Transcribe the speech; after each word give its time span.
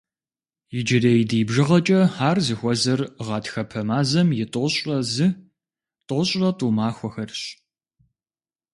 Иджырей 0.77 1.21
ди 1.29 1.47
бжыгъэкӏэ 1.47 2.01
ар 2.29 2.37
зыхуэзэр 2.45 3.01
гъатхэпэ 3.25 3.81
мазэм 3.87 4.27
и 4.43 4.45
тӏощӏрэ 4.51 4.97
зы-тӏощӏрэ 5.13 6.49
тӏу 6.57 6.69
махуэхэрщ. 6.75 7.41